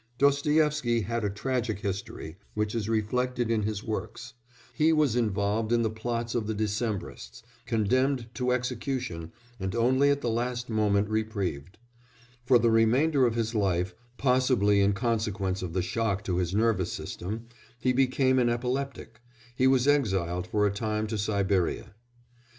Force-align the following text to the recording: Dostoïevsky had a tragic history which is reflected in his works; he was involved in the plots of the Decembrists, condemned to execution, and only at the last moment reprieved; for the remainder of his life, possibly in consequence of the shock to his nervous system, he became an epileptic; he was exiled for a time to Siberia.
Dostoïevsky 0.17 1.03
had 1.05 1.23
a 1.23 1.29
tragic 1.29 1.81
history 1.81 2.35
which 2.55 2.73
is 2.73 2.89
reflected 2.89 3.51
in 3.51 3.61
his 3.61 3.83
works; 3.83 4.33
he 4.73 4.91
was 4.91 5.15
involved 5.15 5.71
in 5.71 5.83
the 5.83 5.91
plots 5.91 6.33
of 6.33 6.47
the 6.47 6.55
Decembrists, 6.55 7.43
condemned 7.67 8.25
to 8.33 8.51
execution, 8.51 9.31
and 9.59 9.75
only 9.75 10.09
at 10.09 10.21
the 10.21 10.29
last 10.31 10.71
moment 10.71 11.07
reprieved; 11.07 11.77
for 12.43 12.57
the 12.57 12.71
remainder 12.71 13.27
of 13.27 13.35
his 13.35 13.53
life, 13.53 13.93
possibly 14.17 14.81
in 14.81 14.93
consequence 14.93 15.61
of 15.61 15.73
the 15.73 15.83
shock 15.83 16.23
to 16.23 16.37
his 16.37 16.55
nervous 16.55 16.91
system, 16.91 17.45
he 17.77 17.93
became 17.93 18.39
an 18.39 18.49
epileptic; 18.49 19.21
he 19.55 19.67
was 19.67 19.87
exiled 19.87 20.47
for 20.47 20.65
a 20.65 20.71
time 20.73 21.05
to 21.05 21.15
Siberia. 21.19 21.93